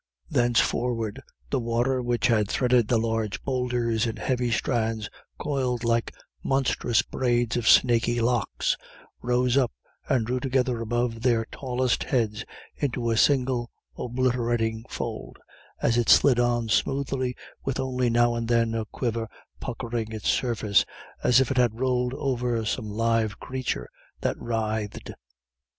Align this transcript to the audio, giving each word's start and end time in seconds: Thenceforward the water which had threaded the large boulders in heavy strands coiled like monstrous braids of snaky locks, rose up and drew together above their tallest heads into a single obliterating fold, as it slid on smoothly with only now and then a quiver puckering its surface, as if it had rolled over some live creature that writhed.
Thenceforward 0.31 1.21
the 1.51 1.59
water 1.59 2.01
which 2.01 2.25
had 2.25 2.49
threaded 2.49 2.87
the 2.87 2.97
large 2.97 3.43
boulders 3.43 4.07
in 4.07 4.15
heavy 4.17 4.49
strands 4.49 5.11
coiled 5.37 5.83
like 5.83 6.11
monstrous 6.41 7.03
braids 7.03 7.55
of 7.55 7.67
snaky 7.67 8.19
locks, 8.19 8.75
rose 9.21 9.57
up 9.57 9.71
and 10.09 10.25
drew 10.25 10.39
together 10.39 10.81
above 10.81 11.21
their 11.21 11.45
tallest 11.51 12.05
heads 12.05 12.43
into 12.75 13.11
a 13.11 13.15
single 13.15 13.69
obliterating 13.95 14.83
fold, 14.89 15.37
as 15.83 15.97
it 15.99 16.09
slid 16.09 16.39
on 16.39 16.67
smoothly 16.67 17.35
with 17.63 17.79
only 17.79 18.09
now 18.09 18.33
and 18.33 18.47
then 18.47 18.73
a 18.73 18.85
quiver 18.85 19.27
puckering 19.59 20.11
its 20.11 20.29
surface, 20.31 20.83
as 21.23 21.39
if 21.39 21.51
it 21.51 21.57
had 21.57 21.79
rolled 21.79 22.15
over 22.15 22.65
some 22.65 22.89
live 22.89 23.39
creature 23.39 23.87
that 24.21 24.35
writhed. 24.39 25.11